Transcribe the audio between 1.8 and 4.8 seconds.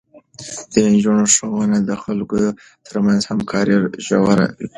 د خلکو ترمنځ همکاري ژوره کوي.